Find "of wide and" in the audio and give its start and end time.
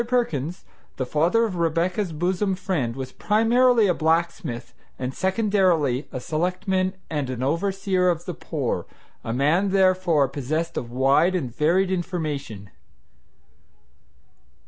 10.75-11.55